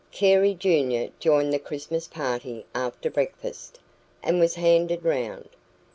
[0.11, 3.79] Carey junior joined the Christmas party after breakfast,
[4.23, 5.49] and was handed round.